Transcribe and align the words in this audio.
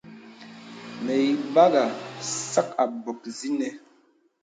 Mə 1.03 1.13
ìbàghā 1.31 1.83
sàk 2.51 2.69
àbok 2.83 3.19
zìnə. 3.37 3.67